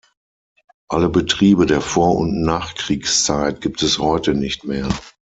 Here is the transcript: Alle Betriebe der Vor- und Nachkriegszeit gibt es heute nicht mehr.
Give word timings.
Alle 0.89 1.09
Betriebe 1.09 1.67
der 1.67 1.79
Vor- 1.79 2.17
und 2.17 2.41
Nachkriegszeit 2.41 3.61
gibt 3.61 3.83
es 3.83 3.99
heute 3.99 4.33
nicht 4.33 4.63
mehr. 4.63 4.89